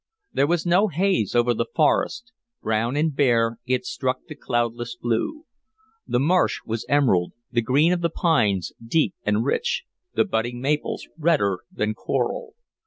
[0.33, 2.31] There was no haze over the forest;
[2.63, 5.45] brown and bare it struck the cloudless blue.
[6.07, 9.83] The marsh was emerald, the green of the pines deep and rich,
[10.15, 12.55] the budding maples redder than coral.